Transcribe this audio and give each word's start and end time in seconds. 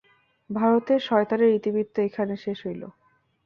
ভারতের 0.49 0.99
শয়তানের 0.99 1.51
ইতিবৃত্ত 1.53 1.95
এইখানে 1.99 2.33
শেষ 2.37 2.57
হইল। 2.65 2.83